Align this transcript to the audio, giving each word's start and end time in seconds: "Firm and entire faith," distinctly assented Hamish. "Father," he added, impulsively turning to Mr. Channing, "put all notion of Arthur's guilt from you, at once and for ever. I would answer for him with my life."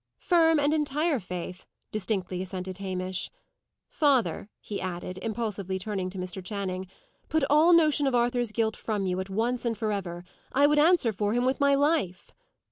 "Firm 0.17 0.59
and 0.59 0.73
entire 0.73 1.19
faith," 1.19 1.67
distinctly 1.91 2.41
assented 2.41 2.79
Hamish. 2.79 3.29
"Father," 3.85 4.49
he 4.59 4.81
added, 4.81 5.19
impulsively 5.19 5.77
turning 5.77 6.09
to 6.09 6.17
Mr. 6.17 6.43
Channing, 6.43 6.87
"put 7.29 7.43
all 7.51 7.71
notion 7.71 8.07
of 8.07 8.15
Arthur's 8.15 8.51
guilt 8.51 8.75
from 8.75 9.05
you, 9.05 9.19
at 9.19 9.29
once 9.29 9.63
and 9.63 9.77
for 9.77 9.91
ever. 9.91 10.23
I 10.51 10.65
would 10.65 10.79
answer 10.79 11.13
for 11.13 11.33
him 11.33 11.45
with 11.45 11.59
my 11.59 11.75
life." 11.75 12.31